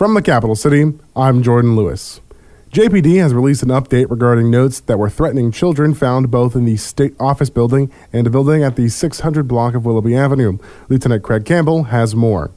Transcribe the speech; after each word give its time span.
From 0.00 0.14
the 0.14 0.22
capital 0.22 0.56
city, 0.56 0.94
I'm 1.14 1.42
Jordan 1.42 1.76
Lewis. 1.76 2.22
JPD 2.72 3.20
has 3.20 3.34
released 3.34 3.62
an 3.62 3.68
update 3.68 4.08
regarding 4.08 4.50
notes 4.50 4.80
that 4.80 4.98
were 4.98 5.10
threatening 5.10 5.52
children 5.52 5.92
found 5.92 6.30
both 6.30 6.56
in 6.56 6.64
the 6.64 6.78
state 6.78 7.14
office 7.20 7.50
building 7.50 7.92
and 8.10 8.26
a 8.26 8.30
building 8.30 8.64
at 8.64 8.76
the 8.76 8.88
600 8.88 9.46
block 9.46 9.74
of 9.74 9.84
Willoughby 9.84 10.16
Avenue. 10.16 10.56
Lieutenant 10.88 11.22
Craig 11.22 11.44
Campbell 11.44 11.82
has 11.82 12.16
more. 12.16 12.50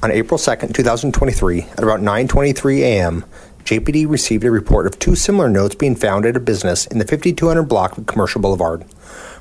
On 0.00 0.12
April 0.12 0.38
2, 0.38 0.68
2023, 0.68 1.62
at 1.62 1.82
about 1.82 1.98
9:23 1.98 2.82
a.m., 2.82 3.24
JPD 3.64 4.08
received 4.08 4.44
a 4.44 4.50
report 4.52 4.86
of 4.86 4.96
two 5.00 5.16
similar 5.16 5.50
notes 5.50 5.74
being 5.74 5.96
found 5.96 6.24
at 6.24 6.36
a 6.36 6.40
business 6.40 6.86
in 6.86 6.98
the 6.98 7.04
5200 7.04 7.64
block 7.64 7.98
of 7.98 8.06
Commercial 8.06 8.40
Boulevard. 8.40 8.84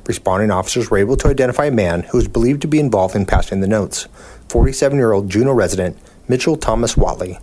Responding 0.08 0.50
officers 0.50 0.90
were 0.90 0.98
able 0.98 1.18
to 1.18 1.28
identify 1.28 1.66
a 1.66 1.72
man 1.72 2.02
who 2.10 2.18
was 2.18 2.28
believed 2.28 2.64
to 2.64 2.68
be 2.68 2.80
involved 2.80 3.16
in 3.16 3.28
passing 3.28 3.62
the 3.62 3.68
notes, 3.68 4.08
47-year-old 4.48 5.30
Juneau 5.30 5.54
resident 5.54 5.96
Mitchell 6.28 6.56
Thomas 6.56 6.96
Watley. 6.96 7.38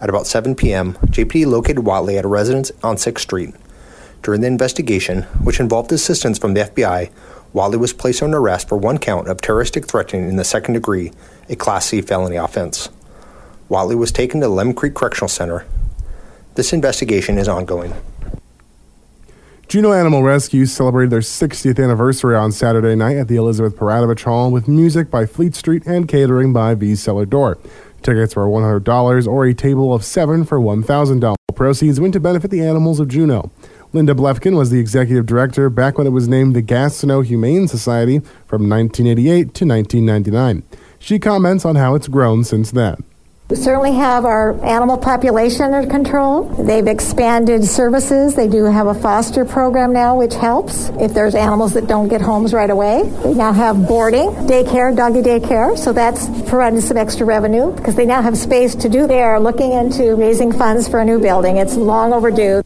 At 0.00 0.10
about 0.10 0.26
7 0.26 0.54
p.m., 0.54 0.94
JPD 1.06 1.46
located 1.46 1.80
Watley 1.80 2.18
at 2.18 2.24
a 2.24 2.28
residence 2.28 2.70
on 2.82 2.96
6th 2.96 3.20
Street. 3.20 3.54
During 4.22 4.42
the 4.42 4.46
investigation, 4.46 5.22
which 5.42 5.58
involved 5.58 5.90
assistance 5.90 6.38
from 6.38 6.52
the 6.52 6.60
FBI, 6.60 7.10
Watley 7.54 7.78
was 7.78 7.94
placed 7.94 8.22
under 8.22 8.38
arrest 8.38 8.68
for 8.68 8.76
one 8.76 8.98
count 8.98 9.28
of 9.28 9.40
terroristic 9.40 9.86
threatening 9.86 10.28
in 10.28 10.36
the 10.36 10.44
second 10.44 10.74
degree, 10.74 11.12
a 11.48 11.56
Class 11.56 11.86
C 11.86 12.02
felony 12.02 12.36
offense. 12.36 12.90
Watley 13.70 13.96
was 13.96 14.12
taken 14.12 14.40
to 14.40 14.48
Lemon 14.48 14.74
Creek 14.74 14.94
Correctional 14.94 15.28
Center. 15.28 15.64
This 16.56 16.74
investigation 16.74 17.38
is 17.38 17.48
ongoing. 17.48 17.94
Juneau 19.70 19.92
Animal 19.92 20.24
Rescue 20.24 20.66
celebrated 20.66 21.10
their 21.10 21.20
60th 21.20 21.80
anniversary 21.80 22.34
on 22.34 22.50
Saturday 22.50 22.96
night 22.96 23.16
at 23.16 23.28
the 23.28 23.36
Elizabeth 23.36 23.76
Peratrovich 23.76 24.24
Hall 24.24 24.50
with 24.50 24.66
music 24.66 25.12
by 25.12 25.26
Fleet 25.26 25.54
Street 25.54 25.86
and 25.86 26.08
catering 26.08 26.52
by 26.52 26.74
V 26.74 26.96
Cellar 26.96 27.24
Door. 27.24 27.58
Tickets 28.02 28.34
were 28.34 28.46
$100 28.46 29.26
or 29.26 29.44
a 29.44 29.54
table 29.54 29.92
of 29.92 30.04
seven 30.04 30.44
for 30.44 30.58
$1,000. 30.58 31.34
Proceeds 31.54 32.00
went 32.00 32.14
to 32.14 32.20
benefit 32.20 32.50
the 32.50 32.62
animals 32.62 33.00
of 33.00 33.08
Juneau. 33.08 33.50
Linda 33.92 34.14
Blefkin 34.14 34.56
was 34.56 34.70
the 34.70 34.78
executive 34.78 35.26
director 35.26 35.68
back 35.68 35.98
when 35.98 36.06
it 36.06 36.10
was 36.10 36.28
named 36.28 36.54
the 36.54 36.62
Gastineau 36.62 37.24
Humane 37.24 37.68
Society 37.68 38.20
from 38.46 38.68
1988 38.68 39.54
to 39.54 39.66
1999. 39.66 40.62
She 40.98 41.18
comments 41.18 41.64
on 41.64 41.76
how 41.76 41.94
it's 41.94 42.08
grown 42.08 42.44
since 42.44 42.70
then. 42.70 43.02
We 43.50 43.56
certainly 43.56 43.94
have 43.94 44.24
our 44.24 44.64
animal 44.64 44.96
population 44.96 45.74
under 45.74 45.90
control. 45.90 46.44
They've 46.44 46.86
expanded 46.86 47.64
services. 47.64 48.36
They 48.36 48.46
do 48.46 48.62
have 48.62 48.86
a 48.86 48.94
foster 48.94 49.44
program 49.44 49.92
now, 49.92 50.16
which 50.16 50.34
helps 50.34 50.90
if 51.00 51.12
there's 51.14 51.34
animals 51.34 51.74
that 51.74 51.88
don't 51.88 52.06
get 52.06 52.20
homes 52.20 52.54
right 52.54 52.70
away. 52.70 53.02
They 53.24 53.34
now 53.34 53.52
have 53.52 53.88
boarding, 53.88 54.30
daycare, 54.46 54.96
doggy 54.96 55.22
daycare, 55.22 55.76
so 55.76 55.92
that's 55.92 56.28
providing 56.48 56.80
some 56.80 56.96
extra 56.96 57.26
revenue 57.26 57.74
because 57.74 57.96
they 57.96 58.06
now 58.06 58.22
have 58.22 58.38
space 58.38 58.76
to 58.76 58.88
do. 58.88 59.08
They 59.08 59.20
are 59.20 59.40
looking 59.40 59.72
into 59.72 60.14
raising 60.14 60.52
funds 60.52 60.86
for 60.86 61.00
a 61.00 61.04
new 61.04 61.18
building. 61.18 61.56
It's 61.56 61.74
long 61.74 62.12
overdue. 62.12 62.62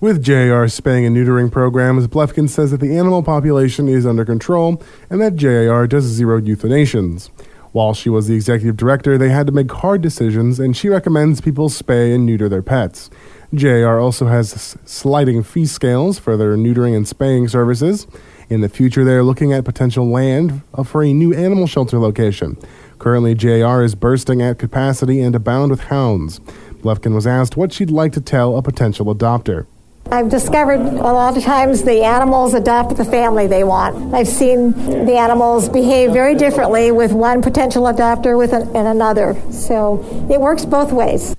With 0.00 0.22
JAR's 0.24 0.72
spaying 0.72 1.04
and 1.04 1.14
neutering 1.14 1.52
programs, 1.52 2.08
Blefkin 2.08 2.48
says 2.48 2.70
that 2.70 2.80
the 2.80 2.96
animal 2.96 3.22
population 3.22 3.86
is 3.86 4.06
under 4.06 4.24
control 4.24 4.82
and 5.10 5.20
that 5.20 5.36
JAR 5.36 5.86
does 5.86 6.04
zero 6.04 6.38
euthanations. 6.38 7.30
While 7.72 7.94
she 7.94 8.08
was 8.08 8.26
the 8.26 8.34
executive 8.34 8.76
director, 8.76 9.16
they 9.16 9.28
had 9.28 9.46
to 9.46 9.52
make 9.52 9.70
hard 9.70 10.00
decisions, 10.02 10.58
and 10.58 10.76
she 10.76 10.88
recommends 10.88 11.40
people 11.40 11.68
spay 11.68 12.14
and 12.14 12.26
neuter 12.26 12.48
their 12.48 12.62
pets. 12.62 13.10
JAR 13.54 14.00
also 14.00 14.26
has 14.26 14.76
sliding 14.84 15.42
fee 15.42 15.66
scales 15.66 16.18
for 16.18 16.36
their 16.36 16.56
neutering 16.56 16.96
and 16.96 17.06
spaying 17.06 17.48
services. 17.48 18.06
In 18.48 18.60
the 18.60 18.68
future, 18.68 19.04
they 19.04 19.14
are 19.14 19.22
looking 19.22 19.52
at 19.52 19.64
potential 19.64 20.08
land 20.08 20.62
for 20.84 21.04
a 21.04 21.12
new 21.12 21.32
animal 21.32 21.68
shelter 21.68 21.98
location. 21.98 22.56
Currently, 22.98 23.36
JAR 23.36 23.84
is 23.84 23.94
bursting 23.94 24.42
at 24.42 24.58
capacity 24.58 25.20
and 25.20 25.34
abound 25.36 25.70
with 25.70 25.84
hounds. 25.84 26.40
Blefkin 26.82 27.14
was 27.14 27.26
asked 27.26 27.56
what 27.56 27.72
she'd 27.72 27.90
like 27.90 28.12
to 28.12 28.20
tell 28.20 28.56
a 28.56 28.62
potential 28.62 29.06
adopter. 29.14 29.66
I've 30.12 30.28
discovered 30.28 30.80
a 30.80 31.12
lot 31.12 31.36
of 31.36 31.44
times 31.44 31.84
the 31.84 32.02
animals 32.02 32.54
adopt 32.54 32.96
the 32.96 33.04
family 33.04 33.46
they 33.46 33.62
want. 33.62 34.12
I've 34.12 34.26
seen 34.26 34.72
the 34.72 35.16
animals 35.16 35.68
behave 35.68 36.12
very 36.12 36.34
differently 36.34 36.90
with 36.90 37.12
one 37.12 37.42
potential 37.42 37.84
adopter 37.84 38.36
with 38.36 38.52
an, 38.52 38.62
and 38.74 38.88
another. 38.88 39.40
So 39.52 40.04
it 40.28 40.40
works 40.40 40.64
both 40.64 40.90
ways. 40.90 41.36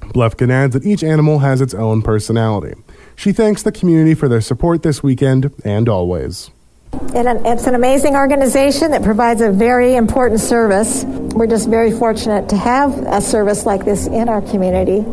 Blefkin 0.00 0.50
adds 0.50 0.74
that 0.74 0.86
each 0.86 1.02
animal 1.02 1.40
has 1.40 1.60
its 1.60 1.74
own 1.74 2.02
personality. 2.02 2.74
She 3.16 3.32
thanks 3.32 3.64
the 3.64 3.72
community 3.72 4.14
for 4.14 4.28
their 4.28 4.40
support 4.40 4.84
this 4.84 5.02
weekend 5.02 5.52
and 5.64 5.88
always. 5.88 6.50
And 6.92 7.46
it's 7.46 7.66
an 7.66 7.74
amazing 7.74 8.14
organization 8.14 8.92
that 8.92 9.02
provides 9.02 9.40
a 9.40 9.50
very 9.50 9.96
important 9.96 10.40
service. 10.40 11.04
We're 11.04 11.48
just 11.48 11.68
very 11.68 11.90
fortunate 11.90 12.48
to 12.50 12.56
have 12.56 12.96
a 13.06 13.20
service 13.20 13.66
like 13.66 13.84
this 13.84 14.06
in 14.06 14.28
our 14.28 14.40
community 14.40 15.04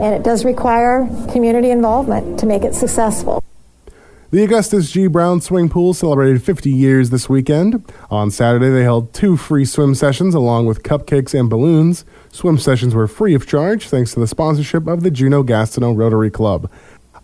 and 0.00 0.14
it 0.14 0.22
does 0.22 0.44
require 0.44 1.06
community 1.30 1.70
involvement 1.70 2.38
to 2.40 2.46
make 2.46 2.64
it 2.64 2.74
successful. 2.74 3.42
The 4.30 4.44
Augustus 4.44 4.92
G. 4.92 5.08
Brown 5.08 5.40
Swimming 5.40 5.68
Pool 5.68 5.92
celebrated 5.92 6.40
50 6.40 6.70
years 6.70 7.10
this 7.10 7.28
weekend. 7.28 7.84
On 8.12 8.30
Saturday, 8.30 8.70
they 8.70 8.84
held 8.84 9.12
two 9.12 9.36
free 9.36 9.64
swim 9.64 9.96
sessions 9.96 10.36
along 10.36 10.66
with 10.66 10.84
cupcakes 10.84 11.38
and 11.38 11.50
balloons. 11.50 12.04
Swim 12.30 12.56
sessions 12.56 12.94
were 12.94 13.08
free 13.08 13.34
of 13.34 13.46
charge 13.46 13.88
thanks 13.88 14.14
to 14.14 14.20
the 14.20 14.28
sponsorship 14.28 14.86
of 14.86 15.02
the 15.02 15.10
Juneau 15.10 15.42
Gastineau 15.42 15.96
Rotary 15.96 16.30
Club. 16.30 16.70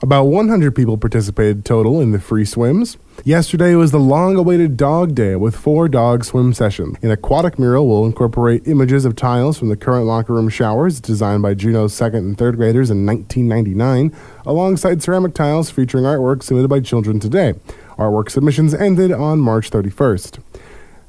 About 0.02 0.24
100 0.24 0.74
people 0.74 0.98
participated 0.98 1.64
total 1.64 2.00
in 2.00 2.10
the 2.10 2.18
free 2.18 2.44
swims. 2.44 2.96
Yesterday 3.24 3.74
was 3.74 3.90
the 3.90 3.98
long 3.98 4.36
awaited 4.36 4.76
Dog 4.76 5.14
Day 5.14 5.34
with 5.34 5.56
four 5.56 5.88
dog 5.88 6.24
swim 6.24 6.52
sessions. 6.52 6.96
An 7.02 7.10
aquatic 7.10 7.58
mural 7.58 7.88
will 7.88 8.06
incorporate 8.06 8.68
images 8.68 9.04
of 9.04 9.16
tiles 9.16 9.58
from 9.58 9.68
the 9.68 9.76
current 9.76 10.06
locker 10.06 10.34
room 10.34 10.48
showers 10.48 11.00
designed 11.00 11.42
by 11.42 11.54
Juneau's 11.54 11.94
second 11.94 12.20
and 12.20 12.38
third 12.38 12.56
graders 12.56 12.90
in 12.90 13.04
1999, 13.04 14.16
alongside 14.44 15.02
ceramic 15.02 15.34
tiles 15.34 15.70
featuring 15.70 16.04
artwork 16.04 16.42
submitted 16.42 16.68
by 16.68 16.78
children 16.78 17.18
today. 17.18 17.54
Artwork 17.98 18.30
submissions 18.30 18.74
ended 18.74 19.10
on 19.10 19.40
March 19.40 19.70
31st. 19.70 20.38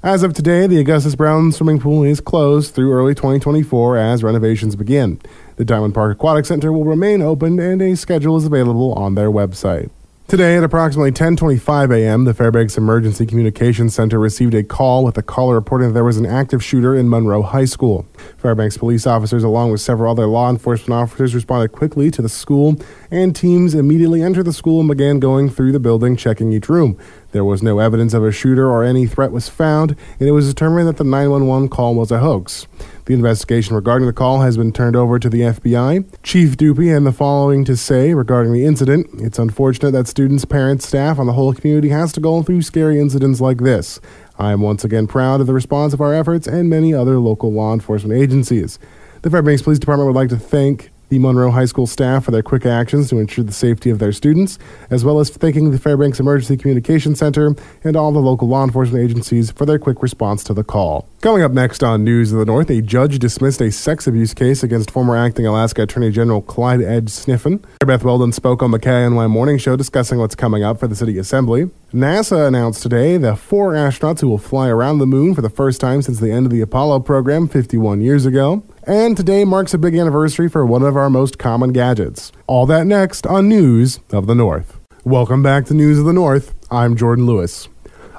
As 0.02 0.24
of 0.24 0.34
today, 0.34 0.66
the 0.66 0.80
Augustus 0.80 1.16
Brown 1.16 1.52
swimming 1.52 1.80
pool 1.80 2.04
is 2.04 2.22
closed 2.22 2.74
through 2.74 2.94
early 2.94 3.14
2024 3.14 3.98
as 3.98 4.24
renovations 4.24 4.76
begin. 4.76 5.20
The 5.58 5.66
Diamond 5.66 5.94
Park 5.94 6.14
Aquatic 6.14 6.46
Center 6.46 6.72
will 6.72 6.86
remain 6.86 7.22
open 7.22 7.60
and 7.60 7.82
a 7.82 7.96
schedule 7.96 8.38
is 8.38 8.46
available 8.46 8.94
on 8.94 9.16
their 9.16 9.30
website. 9.30 9.90
Today 10.28 10.58
at 10.58 10.64
approximately 10.66 11.14
10:25 11.14 11.96
a.m., 11.96 12.26
the 12.26 12.34
Fairbanks 12.34 12.78
Emergency 12.78 13.26
Communications 13.26 13.96
Center 13.96 14.20
received 14.20 14.54
a 14.54 14.62
call 14.62 15.06
with 15.06 15.18
a 15.18 15.22
caller 15.22 15.56
reporting 15.56 15.88
that 15.88 15.94
there 15.94 16.04
was 16.04 16.18
an 16.18 16.26
active 16.26 16.62
shooter 16.62 16.94
in 16.94 17.08
Monroe 17.08 17.42
High 17.42 17.64
School. 17.64 18.06
Fairbanks 18.38 18.78
police 18.78 19.08
officers 19.08 19.46
along 19.46 19.72
with 19.72 19.80
several 19.80 20.12
other 20.12 20.28
law 20.28 20.50
enforcement 20.50 21.02
officers 21.02 21.34
responded 21.34 21.72
quickly 21.72 22.12
to 22.12 22.22
the 22.22 22.28
school 22.28 22.76
and 23.12 23.36
teams 23.36 23.74
immediately 23.74 24.22
entered 24.22 24.46
the 24.46 24.54
school 24.54 24.80
and 24.80 24.90
began 24.90 25.20
going 25.20 25.50
through 25.50 25.72
the 25.72 25.80
building 25.80 26.16
checking 26.16 26.52
each 26.52 26.70
room. 26.70 26.98
There 27.32 27.46
was 27.46 27.62
no 27.62 27.80
evidence 27.80 28.14
of 28.14 28.24
a 28.24 28.32
shooter 28.32 28.70
or 28.70 28.84
any 28.84 29.06
threat 29.06 29.32
was 29.32 29.50
found, 29.50 29.96
and 30.20 30.28
it 30.28 30.32
was 30.32 30.48
determined 30.48 30.88
that 30.88 30.98
the 30.98 31.04
911 31.04 31.70
call 31.70 31.96
was 31.96 32.12
a 32.12 32.20
hoax. 32.20 32.68
The 33.06 33.14
investigation 33.14 33.76
regarding 33.76 34.06
the 34.06 34.14
call 34.14 34.42
has 34.42 34.58
been 34.58 34.74
turned 34.74 34.96
over 34.96 35.20
to 35.20 35.30
the 35.30 35.42
FBI. 35.42 36.06
Chief 36.24 36.58
Dupee 36.58 36.88
had 36.88 37.04
the 37.04 37.12
following 37.12 37.64
to 37.66 37.78
say 37.78 38.14
regarding 38.14 38.54
the 38.54 38.66
incident. 38.66 39.08
It's 39.20 39.40
unfortunate 39.40 39.92
that 39.92 40.08
students, 40.08 40.46
parents, 40.46 40.88
staff, 40.88 41.20
and 41.20 41.28
the 41.28 41.34
whole 41.34 41.54
community 41.54 41.90
has 41.90 42.12
to 42.14 42.20
go 42.20 42.44
through 42.44 42.64
scary 42.64 43.00
incidents 43.00 43.40
like 43.40 43.60
this. 43.60 44.02
I 44.40 44.52
am 44.52 44.62
once 44.62 44.84
again 44.84 45.08
proud 45.08 45.42
of 45.42 45.48
the 45.48 45.54
response 45.54 45.94
of 45.94 46.02
our 46.02 46.14
efforts 46.14 46.48
and 46.48 46.70
many 46.70 46.94
other 46.94 47.18
local 47.18 47.52
law 47.52 47.74
enforcement 47.74 48.20
agencies. 48.20 48.78
The 49.22 49.30
Fairbanks 49.30 49.62
Police 49.62 49.80
Department 49.80 50.08
would 50.08 50.20
like 50.20 50.30
to 50.30 50.38
thank 50.38 50.92
the 51.10 51.20
Monroe 51.20 51.52
High 51.52 51.66
School 51.66 51.88
staff 51.88 52.26
for 52.26 52.32
their 52.32 52.44
quick 52.44 52.66
actions 52.66 53.10
to 53.10 53.20
ensure 53.20 53.44
the 53.44 53.54
safety 53.54 53.90
of 53.90 54.00
their 54.00 54.12
students, 54.12 54.60
as 54.90 55.06
well 55.06 55.20
as 55.20 55.30
thanking 55.30 55.72
the 55.72 55.80
Fairbanks 55.80 56.20
Emergency 56.20 56.58
Communication 56.58 57.16
Center 57.16 57.56
and 57.84 57.96
all 57.96 58.12
the 58.12 58.20
local 58.20 58.48
law 58.48 58.64
enforcement 58.64 59.04
agencies 59.04 59.52
for 59.52 59.66
their 59.66 59.80
quick 59.80 60.02
response 60.02 60.44
to 60.46 60.54
the 60.54 60.64
call. 60.64 61.08
Coming 61.22 61.42
up 61.42 61.52
next 61.52 61.84
on 61.84 62.04
News 62.04 62.32
of 62.32 62.40
the 62.40 62.46
North, 62.46 62.70
a 62.70 62.82
judge 62.82 63.20
dismissed 63.20 63.62
a 63.62 63.72
sex 63.72 64.06
abuse 64.06 64.34
case 64.34 64.64
against 64.64 64.92
former 64.92 65.18
acting 65.18 65.46
Alaska 65.46 65.84
Attorney 65.84 66.12
General 66.12 66.42
Clyde 66.42 66.82
Ed 66.82 67.06
Sniffen. 67.08 67.64
Beth 67.86 68.04
Weldon 68.04 68.32
spoke 68.32 68.62
on 68.62 68.72
the 68.72 68.80
KINY 68.80 69.28
Morning 69.30 69.58
Show 69.58 69.76
discussing 69.76 70.20
what's 70.20 70.36
coming 70.36 70.64
up 70.64 70.80
for 70.80 70.88
the 70.88 70.96
City 70.96 71.18
Assembly. 71.18 71.70
NASA 71.94 72.48
announced 72.48 72.84
today 72.84 73.18
the 73.18 73.36
four 73.36 73.74
astronauts 73.74 74.20
who 74.20 74.28
will 74.28 74.38
fly 74.38 74.68
around 74.68 75.00
the 75.00 75.08
moon 75.08 75.34
for 75.34 75.42
the 75.42 75.50
first 75.50 75.80
time 75.80 76.02
since 76.02 76.20
the 76.20 76.32
end 76.32 76.46
of 76.46 76.52
the 76.52 76.62
Apollo 76.62 77.00
program 77.00 77.48
51 77.48 78.02
years 78.02 78.26
ago. 78.26 78.62
And 78.88 79.18
today 79.18 79.44
marks 79.44 79.74
a 79.74 79.78
big 79.78 79.96
anniversary 79.96 80.48
for 80.48 80.66
one 80.66 80.82
of 80.82 80.96
our 80.96 81.10
most 81.10 81.38
common 81.38 81.74
gadgets. 81.74 82.32
All 82.48 82.66
that 82.68 82.88
next 82.88 83.28
on 83.28 83.50
News 83.50 84.00
of 84.14 84.28
the 84.28 84.34
North. 84.34 84.80
Welcome 85.04 85.44
back 85.44 85.66
to 85.66 85.74
News 85.74 86.00
of 86.00 86.06
the 86.06 86.14
North. 86.14 86.56
I'm 86.72 86.96
Jordan 86.96 87.26
Lewis. 87.26 87.68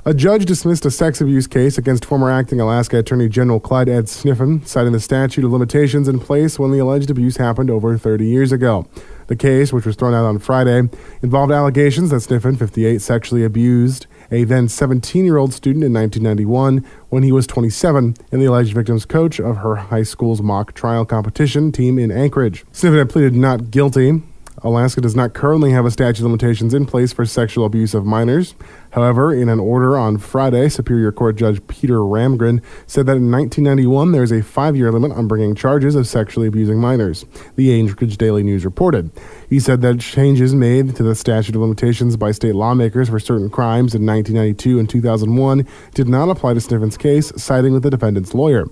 A 0.05 0.13
judge 0.13 0.45
dismissed 0.45 0.85
a 0.85 0.91
sex 0.91 1.23
abuse 1.23 1.47
case 1.47 1.79
against 1.79 2.05
former 2.05 2.31
acting 2.31 2.61
Alaska 2.61 2.99
Attorney 2.99 3.31
General 3.31 3.61
Clyde 3.61 3.89
Ed 3.89 4.05
Sniffen, 4.09 4.67
citing 4.67 4.93
the 4.93 5.01
statute 5.01 5.43
of 5.43 5.53
limitations 5.53 6.07
in 6.07 6.19
place 6.19 6.59
when 6.59 6.71
the 6.71 6.81
alleged 6.81 7.09
abuse 7.09 7.39
happened 7.39 7.71
over 7.71 7.97
30 7.97 8.27
years 8.27 8.53
ago. 8.53 8.87
The 9.29 9.37
case, 9.37 9.73
which 9.73 9.87
was 9.87 9.97
thrown 9.97 10.13
out 10.13 10.27
on 10.27 10.39
Friday, 10.39 10.83
involved 11.23 11.51
allegations 11.51 12.11
that 12.11 12.17
Sniffen, 12.17 12.59
58, 12.59 13.01
sexually 13.01 13.43
abused 13.43 14.07
a 14.31 14.45
then 14.45 14.69
17 14.69 15.25
year 15.25 15.37
old 15.37 15.53
student 15.53 15.85
in 15.85 15.93
1991 15.93 16.85
when 17.09 17.23
he 17.23 17.33
was 17.33 17.47
27 17.47 18.17
and 18.31 18.43
the 18.43 18.47
alleged 18.47 18.75
victim's 18.75 19.05
coach 19.05 19.39
of 19.41 19.59
her 19.59 19.77
high 19.77 20.03
school's 20.03 20.43
mock 20.43 20.75
trial 20.75 21.05
competition 21.05 21.73
team 21.73 21.99
in 21.99 22.11
Anchorage. 22.11 22.65
Sniffen 22.73 22.99
had 22.99 23.11
pleaded 23.11 23.35
not 23.35 23.71
guilty. 23.71 24.23
Alaska 24.63 25.01
does 25.01 25.15
not 25.15 25.35
currently 25.35 25.71
have 25.71 25.87
a 25.87 25.91
statute 25.91 26.21
of 26.21 26.25
limitations 26.25 26.75
in 26.75 26.87
place 26.87 27.13
for 27.13 27.25
sexual 27.25 27.65
abuse 27.65 27.95
of 27.95 28.05
minors. 28.05 28.55
However, 28.91 29.33
in 29.33 29.49
an 29.49 29.61
order 29.61 29.99
on 29.99 30.19
Friday, 30.19 30.69
Superior 30.69 31.13
Court 31.13 31.37
Judge 31.37 31.65
Peter 31.69 31.99
Ramgren 31.99 32.63
said 32.87 33.07
that 33.07 33.17
in 33.17 33.31
1991 33.31 34.13
there 34.13 34.23
is 34.23 34.33
a 34.33 34.43
five 34.43 34.77
year 34.77 34.91
limit 34.91 35.13
on 35.13 35.29
bringing 35.29 35.55
charges 35.55 35.95
of 35.95 36.07
sexually 36.07 36.49
abusing 36.49 36.81
minors, 36.81 37.25
the 37.57 37.79
Anchorage 37.79 38.17
Daily 38.17 38.43
News 38.43 38.65
reported. 38.65 39.11
He 39.49 39.61
said 39.61 39.81
that 39.83 40.01
changes 40.01 40.55
made 40.55 40.97
to 40.97 41.03
the 41.03 41.15
statute 41.15 41.55
of 41.55 41.61
limitations 41.61 42.17
by 42.17 42.33
state 42.33 42.55
lawmakers 42.55 43.09
for 43.09 43.21
certain 43.21 43.51
crimes 43.51 43.95
in 43.95 44.05
1992 44.05 44.79
and 44.79 44.89
2001 44.89 45.67
did 45.95 46.09
not 46.09 46.29
apply 46.29 46.55
to 46.55 46.61
Sniffen's 46.61 46.97
case, 46.97 47.33
siding 47.37 47.73
with 47.73 47.83
the 47.83 47.91
defendant's 47.91 48.35
lawyer. 48.35 48.67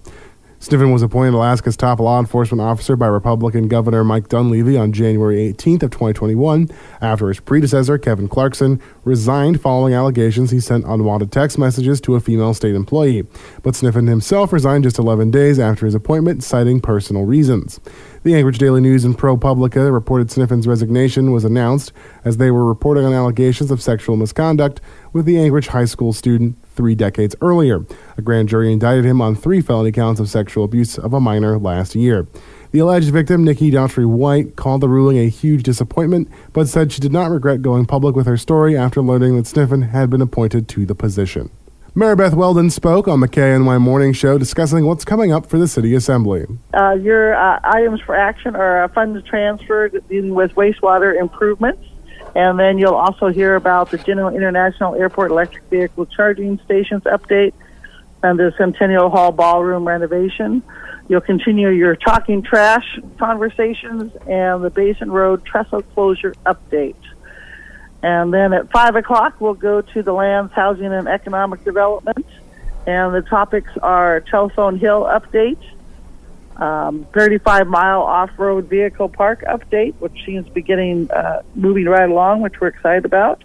Sniffen 0.59 0.91
was 0.91 1.03
appointed 1.03 1.35
Alaska's 1.35 1.77
top 1.77 2.01
law 2.01 2.19
enforcement 2.19 2.63
officer 2.63 2.97
by 2.97 3.07
Republican 3.07 3.69
Governor 3.69 4.03
Mike 4.03 4.29
Dunleavy 4.29 4.77
on 4.77 4.91
January 4.91 5.53
18th 5.53 5.83
of 5.83 5.91
2021 5.91 6.71
after 7.03 7.29
his 7.29 7.41
predecessor 7.41 7.99
Kevin 7.99 8.27
Clarkson 8.27 8.81
resigned 9.05 9.61
following 9.61 9.93
allegations 9.93 10.51
he 10.51 10.59
sent 10.59 10.87
unwanted 10.87 11.31
text 11.31 11.59
messages 11.59 12.01
to 12.01 12.15
a 12.15 12.21
female 12.21 12.55
state 12.55 12.75
employee. 12.75 13.27
But 13.63 13.75
Sniffen 13.75 14.09
himself 14.09 14.51
resigned 14.51 14.85
just 14.85 14.99
11 14.99 15.31
days 15.31 15.59
after 15.59 15.85
his 15.85 15.95
appointment 15.95 16.43
citing 16.43 16.81
personal 16.81 17.25
reasons. 17.25 17.79
The 18.23 18.35
Anchorage 18.35 18.59
Daily 18.59 18.81
News 18.81 19.05
and 19.05 19.17
ProPublica 19.17 19.93
reported 19.93 20.29
Sniffen's 20.29 20.67
resignation 20.67 21.33
was 21.33 21.45
announced 21.45 21.93
as 22.25 22.39
they 22.39 22.51
were 22.51 22.65
reporting 22.65 23.05
on 23.05 23.13
allegations 23.13 23.71
of 23.71 23.83
sexual 23.83 24.17
misconduct 24.17 24.81
with 25.13 25.27
the 25.27 25.39
Anchorage 25.39 25.69
high 25.69 25.85
school 25.85 26.15
student 26.15 26.57
three 26.77 26.95
decades 26.95 27.35
earlier. 27.41 27.85
A 28.17 28.23
grand 28.23 28.49
jury 28.49 28.73
indicted 28.73 29.05
him 29.05 29.21
on 29.21 29.35
three 29.35 29.61
felony 29.61 29.91
counts 29.91 30.21
of 30.21 30.29
sexual 30.29 30.65
abuse 30.65 30.99
of 30.99 31.13
a 31.13 31.21
minor 31.21 31.59
last 31.59 31.95
year. 31.95 32.27
The 32.73 32.81
alleged 32.81 33.13
victim, 33.13 33.43
Nikki 33.43 33.71
Dougherty 33.71 34.05
White, 34.05 34.57
called 34.57 34.83
the 34.83 34.89
ruling 34.89 35.19
a 35.19 35.29
huge 35.29 35.63
disappointment, 35.63 36.29
but 36.53 36.69
said 36.69 36.93
she 36.93 37.01
did 37.01 37.13
not 37.13 37.31
regret 37.31 37.63
going 37.63 37.87
public 37.87 38.15
with 38.15 38.27
her 38.27 38.37
story 38.37 38.77
after 38.77 39.01
learning 39.01 39.37
that 39.37 39.47
Sniffen 39.47 39.91
had 39.91 40.11
been 40.11 40.21
appointed 40.21 40.69
to 40.69 40.85
the 40.85 40.95
position. 40.95 41.51
Mayor 41.95 42.15
Beth 42.15 42.35
Weldon 42.35 42.69
spoke 42.69 43.09
on 43.09 43.21
the 43.21 43.29
KINY 43.29 43.81
Morning 43.81 44.13
Show 44.13 44.37
discussing 44.37 44.85
what's 44.85 45.07
coming 45.07 45.33
up 45.33 45.47
for 45.47 45.59
the 45.59 45.67
City 45.67 45.95
Assembly. 45.95 46.45
Uh, 46.75 46.93
your 46.93 47.35
uh, 47.35 47.59
items 47.65 48.03
for 48.03 48.15
action 48.15 48.55
are 48.55 48.85
uh, 48.85 48.89
funds 48.89 49.27
transfer 49.27 49.89
dealing 49.89 50.35
with 50.35 50.55
wastewater 50.57 51.19
improvements. 51.19 51.83
And 52.37 52.59
then 52.59 52.77
you'll 52.77 52.93
also 52.93 53.29
hear 53.29 53.57
about 53.57 53.91
the 53.91 53.97
Juneau 53.97 54.29
International 54.29 54.95
Airport 54.95 55.31
electric 55.31 55.65
vehicle 55.71 56.05
charging 56.05 56.59
stations 56.67 57.05
update 57.05 57.55
and 58.23 58.39
the 58.39 58.53
Centennial 58.59 59.09
Hall 59.09 59.33
ballroom 59.33 59.89
renovation. 59.89 60.63
You'll 61.09 61.23
continue 61.23 61.71
your 61.71 61.97
talking 61.97 62.43
trash 62.43 62.99
conversations 63.19 64.15
and 64.27 64.63
the 64.63 64.69
Basin 64.69 65.11
Road 65.11 65.47
trestle 65.47 65.81
closure 65.81 66.35
update. 66.45 66.95
And 68.03 68.35
then 68.35 68.53
at 68.53 68.71
5 68.71 68.97
o'clock, 68.97 69.41
we'll 69.41 69.55
go 69.55 69.81
to 69.81 70.03
the 70.03 70.13
Lands, 70.13 70.53
Housing, 70.53 70.93
and 70.93 71.09
Economic 71.09 71.65
Development. 71.65 72.27
And 72.87 73.15
the 73.15 73.23
topics 73.23 73.71
are 73.79 74.21
Telephone 74.21 74.79
Hill 74.79 75.05
update, 75.05 75.65
um, 76.57 77.07
35 77.13 77.67
mile 77.67 78.03
off 78.03 78.31
road 78.39 78.69
vehicle 78.69 79.09
park 79.09 79.43
update, 79.47 79.95
which 79.97 80.25
seems 80.25 80.47
to 80.47 80.53
be 80.53 80.63
getting 80.63 81.11
uh, 81.11 81.43
moving 81.55 81.87
right 81.87 82.09
along, 82.09 82.41
which 82.41 82.61
we're 82.61 82.69
excited 82.69 83.05
about. 83.05 83.43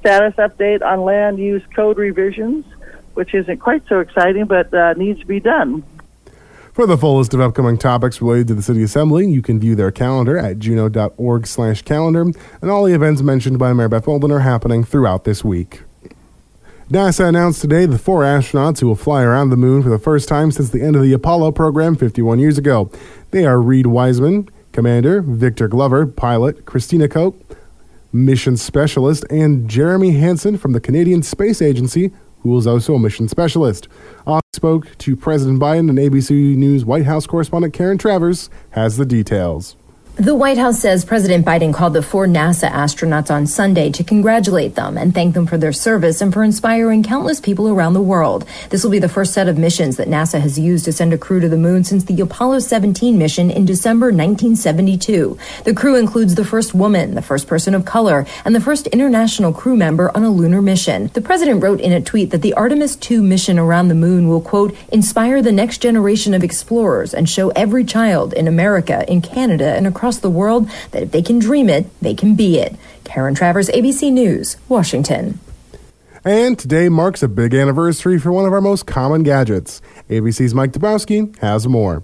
Status 0.00 0.34
update 0.34 0.82
on 0.82 1.02
land 1.02 1.38
use 1.38 1.62
code 1.74 1.98
revisions, 1.98 2.64
which 3.14 3.34
isn't 3.34 3.58
quite 3.58 3.86
so 3.88 4.00
exciting, 4.00 4.46
but 4.46 4.72
uh, 4.74 4.94
needs 4.94 5.20
to 5.20 5.26
be 5.26 5.40
done. 5.40 5.84
For 6.72 6.86
the 6.86 6.96
full 6.96 7.18
list 7.18 7.34
of 7.34 7.40
upcoming 7.40 7.76
topics 7.76 8.22
related 8.22 8.48
to 8.48 8.54
the 8.54 8.62
City 8.62 8.82
Assembly, 8.82 9.28
you 9.28 9.42
can 9.42 9.60
view 9.60 9.74
their 9.74 9.90
calendar 9.90 10.38
at 10.38 10.58
juneau.org 10.58 11.46
slash 11.46 11.82
calendar, 11.82 12.22
and 12.22 12.70
all 12.70 12.84
the 12.84 12.94
events 12.94 13.20
mentioned 13.20 13.58
by 13.58 13.74
Mayor 13.74 13.90
Beth 13.90 14.06
Weldon 14.06 14.32
are 14.32 14.38
happening 14.40 14.82
throughout 14.82 15.24
this 15.24 15.44
week. 15.44 15.82
NASA 16.92 17.26
announced 17.26 17.62
today 17.62 17.86
the 17.86 17.96
four 17.96 18.20
astronauts 18.20 18.80
who 18.80 18.86
will 18.86 18.96
fly 18.96 19.22
around 19.22 19.48
the 19.48 19.56
moon 19.56 19.82
for 19.82 19.88
the 19.88 19.98
first 19.98 20.28
time 20.28 20.52
since 20.52 20.68
the 20.68 20.82
end 20.82 20.94
of 20.94 21.00
the 21.00 21.14
Apollo 21.14 21.52
program 21.52 21.96
51 21.96 22.38
years 22.38 22.58
ago. 22.58 22.90
They 23.30 23.46
are 23.46 23.62
Reid 23.62 23.86
Wiseman, 23.86 24.50
Commander, 24.72 25.22
Victor 25.22 25.68
Glover, 25.68 26.06
Pilot, 26.06 26.66
Christina 26.66 27.08
Koch, 27.08 27.34
Mission 28.12 28.58
Specialist, 28.58 29.24
and 29.30 29.70
Jeremy 29.70 30.10
Hansen 30.10 30.58
from 30.58 30.72
the 30.72 30.80
Canadian 30.80 31.22
Space 31.22 31.62
Agency, 31.62 32.12
who 32.42 32.54
is 32.58 32.66
also 32.66 32.94
a 32.94 32.98
mission 32.98 33.26
specialist. 33.26 33.88
I 34.26 34.40
spoke 34.52 34.98
to 34.98 35.16
President 35.16 35.62
Biden 35.62 35.88
and 35.88 35.98
ABC 35.98 36.56
News 36.56 36.84
White 36.84 37.06
House 37.06 37.26
correspondent 37.26 37.72
Karen 37.72 37.96
Travers 37.96 38.50
has 38.72 38.98
the 38.98 39.06
details. 39.06 39.76
The 40.16 40.34
White 40.34 40.58
House 40.58 40.78
says 40.78 41.06
President 41.06 41.46
Biden 41.46 41.72
called 41.72 41.94
the 41.94 42.02
four 42.02 42.26
NASA 42.26 42.70
astronauts 42.70 43.30
on 43.30 43.46
Sunday 43.46 43.90
to 43.92 44.04
congratulate 44.04 44.74
them 44.74 44.98
and 44.98 45.14
thank 45.14 45.32
them 45.32 45.46
for 45.46 45.56
their 45.56 45.72
service 45.72 46.20
and 46.20 46.30
for 46.30 46.44
inspiring 46.44 47.02
countless 47.02 47.40
people 47.40 47.66
around 47.66 47.94
the 47.94 48.02
world. 48.02 48.44
This 48.68 48.84
will 48.84 48.90
be 48.90 48.98
the 48.98 49.08
first 49.08 49.32
set 49.32 49.48
of 49.48 49.56
missions 49.56 49.96
that 49.96 50.08
NASA 50.08 50.38
has 50.38 50.58
used 50.58 50.84
to 50.84 50.92
send 50.92 51.14
a 51.14 51.18
crew 51.18 51.40
to 51.40 51.48
the 51.48 51.56
moon 51.56 51.82
since 51.82 52.04
the 52.04 52.20
Apollo 52.20 52.58
17 52.58 53.16
mission 53.16 53.50
in 53.50 53.64
December 53.64 54.08
1972. 54.08 55.38
The 55.64 55.72
crew 55.72 55.96
includes 55.96 56.34
the 56.34 56.44
first 56.44 56.74
woman, 56.74 57.14
the 57.14 57.22
first 57.22 57.46
person 57.46 57.74
of 57.74 57.86
color, 57.86 58.26
and 58.44 58.54
the 58.54 58.60
first 58.60 58.88
international 58.88 59.54
crew 59.54 59.78
member 59.78 60.14
on 60.14 60.24
a 60.24 60.30
lunar 60.30 60.60
mission. 60.60 61.06
The 61.14 61.22
president 61.22 61.62
wrote 61.62 61.80
in 61.80 61.92
a 61.92 62.02
tweet 62.02 62.32
that 62.32 62.42
the 62.42 62.52
Artemis 62.52 62.96
2 62.96 63.22
mission 63.22 63.58
around 63.58 63.88
the 63.88 63.94
moon 63.94 64.28
will, 64.28 64.42
quote, 64.42 64.76
inspire 64.92 65.40
the 65.40 65.52
next 65.52 65.78
generation 65.78 66.34
of 66.34 66.44
explorers 66.44 67.14
and 67.14 67.30
show 67.30 67.48
every 67.56 67.82
child 67.82 68.34
in 68.34 68.46
America, 68.46 69.10
in 69.10 69.22
Canada, 69.22 69.74
and 69.74 69.86
across 69.86 70.11
across 70.12 70.20
the 70.20 70.30
world 70.30 70.68
that 70.90 71.02
if 71.02 71.10
they 71.10 71.22
can 71.22 71.38
dream 71.38 71.68
it, 71.68 71.86
they 72.00 72.14
can 72.14 72.34
be 72.34 72.58
it. 72.58 72.76
Karen 73.04 73.34
Travers, 73.34 73.68
ABC 73.68 74.12
News, 74.12 74.56
Washington. 74.68 75.38
And 76.24 76.58
today 76.58 76.88
marks 76.88 77.22
a 77.22 77.28
big 77.28 77.54
anniversary 77.54 78.18
for 78.18 78.30
one 78.30 78.44
of 78.44 78.52
our 78.52 78.60
most 78.60 78.86
common 78.86 79.22
gadgets. 79.22 79.80
ABC's 80.08 80.54
Mike 80.54 80.72
Dobuski 80.72 81.36
has 81.38 81.66
more. 81.66 82.02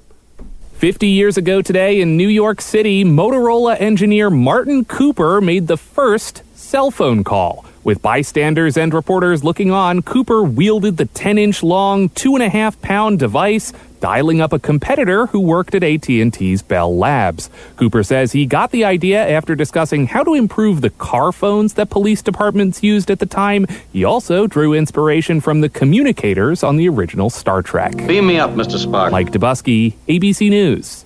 50 0.74 1.06
years 1.08 1.36
ago 1.36 1.60
today 1.60 2.00
in 2.00 2.16
New 2.16 2.28
York 2.28 2.60
City, 2.60 3.04
Motorola 3.04 3.78
engineer 3.80 4.30
Martin 4.30 4.84
Cooper 4.84 5.40
made 5.40 5.66
the 5.66 5.76
first 5.76 6.42
cell 6.56 6.90
phone 6.90 7.24
call. 7.24 7.64
With 7.84 8.02
bystanders 8.02 8.76
and 8.76 8.92
reporters 8.92 9.44
looking 9.44 9.70
on, 9.70 10.02
Cooper 10.02 10.42
wielded 10.42 10.96
the 10.96 11.06
10 11.06 11.38
inch 11.38 11.62
long, 11.62 12.08
2.5 12.10 12.80
pound 12.80 13.18
device 13.18 13.72
dialing 14.00 14.40
up 14.40 14.52
a 14.52 14.58
competitor 14.58 15.26
who 15.26 15.40
worked 15.40 15.74
at 15.74 15.82
AT&T's 15.82 16.62
Bell 16.62 16.96
Labs. 16.96 17.50
Cooper 17.76 18.02
says 18.02 18.32
he 18.32 18.46
got 18.46 18.70
the 18.70 18.84
idea 18.84 19.26
after 19.28 19.54
discussing 19.54 20.06
how 20.06 20.22
to 20.22 20.34
improve 20.34 20.80
the 20.80 20.90
car 20.90 21.32
phones 21.32 21.74
that 21.74 21.90
police 21.90 22.22
departments 22.22 22.82
used 22.82 23.10
at 23.10 23.18
the 23.18 23.26
time. 23.26 23.66
He 23.92 24.04
also 24.04 24.46
drew 24.46 24.74
inspiration 24.74 25.40
from 25.40 25.60
the 25.60 25.68
communicators 25.68 26.62
on 26.62 26.76
the 26.76 26.88
original 26.88 27.30
Star 27.30 27.62
Trek. 27.62 27.96
Beam 28.06 28.26
me 28.26 28.38
up, 28.38 28.50
Mr. 28.50 28.84
Spock. 28.84 29.10
Mike 29.10 29.32
Dobuski, 29.32 29.94
ABC 30.08 30.50
News. 30.50 31.04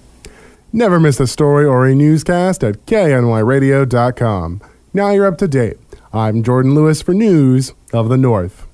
Never 0.73 0.99
miss 0.99 1.21
a 1.21 1.27
story 1.27 1.67
or 1.67 1.87
a 1.87 1.95
newscast 1.95 2.65
at 2.65 2.87
kinyradio.com. 2.87 4.63
Now 4.95 5.11
you're 5.11 5.27
up 5.27 5.39
to 5.39 5.49
date. 5.49 5.77
I'm 6.15 6.43
Jordan 6.43 6.75
Lewis 6.75 7.01
for 7.01 7.15
News 7.15 7.73
of 7.95 8.11
the 8.11 8.19
North. 8.19 8.67